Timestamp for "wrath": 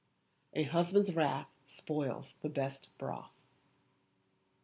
1.15-1.45